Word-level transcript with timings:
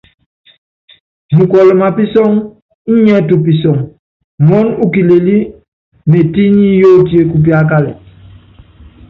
Mukɔl 1.35 1.69
mapísɔ́ŋ 1.79 2.31
íniɛ 2.93 3.17
tupisɔŋ, 3.27 3.77
muɔ́n 4.47 4.67
u 4.83 4.85
kilelí 4.93 5.35
metinyí 6.09 6.67
yóotie 6.81 7.21
kupíákalet. 7.31 7.97